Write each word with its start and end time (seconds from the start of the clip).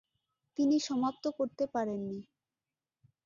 তিনি 0.57 0.75
সমাপ্ত 0.79 1.23
করতে 1.37 1.63
পারেননি। 1.73 2.19